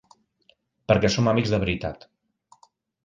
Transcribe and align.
Perquè 0.91 1.11
som 1.15 1.29
amics 1.35 1.53
de 1.57 1.59
veritat. 1.67 2.11